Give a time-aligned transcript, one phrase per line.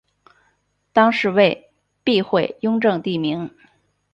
[0.93, 1.69] 当是为
[2.03, 3.51] 避讳雍正帝名。